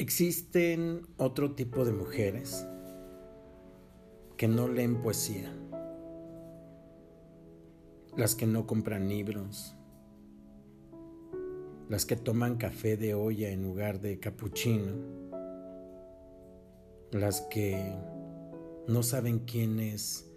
[0.00, 2.66] Existen otro tipo de mujeres
[4.38, 5.54] que no leen poesía,
[8.16, 9.76] las que no compran libros,
[11.90, 14.94] las que toman café de olla en lugar de capuchino,
[17.10, 17.94] las que
[18.88, 20.32] no saben quién es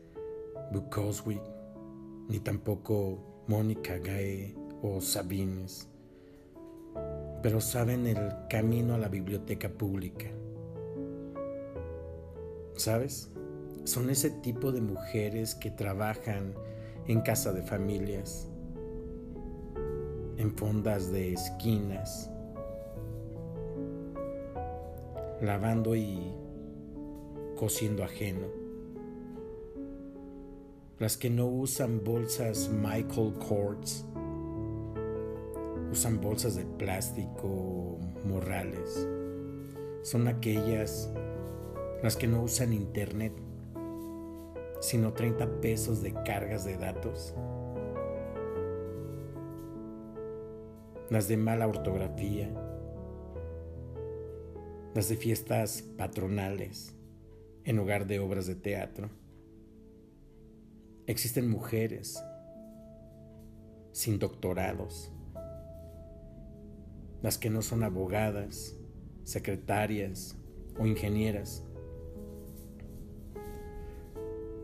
[0.73, 1.39] Bukowski,
[2.27, 5.87] ni tampoco Mónica Gae o Sabines
[7.41, 8.17] pero saben el
[8.49, 10.27] camino a la biblioteca pública.
[12.75, 13.29] ¿Sabes?
[13.83, 16.53] Son ese tipo de mujeres que trabajan
[17.07, 18.47] en casa de familias,
[20.37, 22.31] en fondas de esquinas,
[25.41, 26.33] lavando y
[27.57, 28.47] cosiendo ajeno.
[30.97, 34.05] Las que no usan bolsas Michael Kors
[35.93, 39.07] usan bolsas de plástico, morrales.
[40.01, 41.13] Son aquellas
[42.01, 43.31] las que no usan internet,
[44.81, 47.35] sino 30 pesos de cargas de datos.
[51.11, 52.51] Las de mala ortografía,
[54.95, 56.95] las de fiestas patronales
[57.65, 59.11] en lugar de obras de teatro.
[61.05, 62.19] Existen mujeres
[63.91, 65.11] sin doctorados
[67.23, 68.75] las que no son abogadas,
[69.23, 70.37] secretarias
[70.77, 71.63] o ingenieras,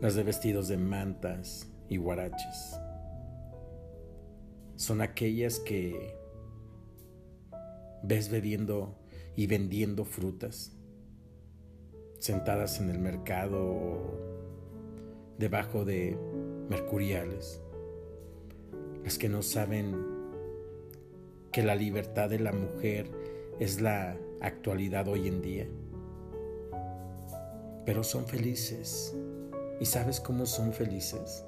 [0.02, 2.78] las de vestidos de mantas y guaraches.
[4.76, 6.14] Son aquellas que
[8.02, 8.98] ves bebiendo
[9.36, 10.76] y vendiendo frutas,
[12.18, 14.18] sentadas en el mercado
[15.38, 16.14] debajo de
[16.68, 17.62] mercuriales,
[19.02, 20.19] las que no saben
[21.52, 23.10] que la libertad de la mujer
[23.58, 25.66] es la actualidad hoy en día.
[27.84, 29.16] Pero son felices.
[29.80, 31.44] ¿Y sabes cómo son felices?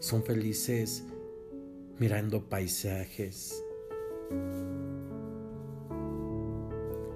[0.00, 1.04] Son felices
[1.98, 3.64] mirando paisajes,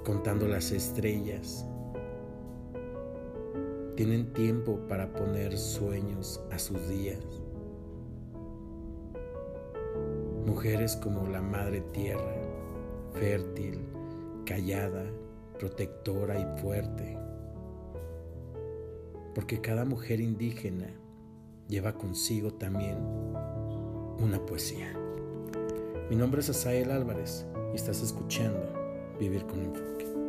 [0.04, 1.66] contando las estrellas.
[3.96, 7.41] Tienen tiempo para poner sueños a sus días
[10.46, 12.34] mujeres como la Madre Tierra,
[13.14, 13.78] fértil,
[14.44, 15.04] callada,
[15.58, 17.16] protectora y fuerte.
[19.34, 20.88] Porque cada mujer indígena
[21.68, 22.98] lleva consigo también
[24.18, 24.92] una poesía.
[26.10, 28.72] Mi nombre es Asael Álvarez y estás escuchando
[29.18, 30.21] Vivir con Enfoque.